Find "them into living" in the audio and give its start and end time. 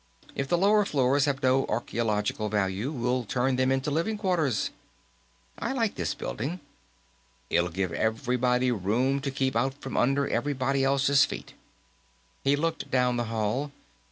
3.55-4.17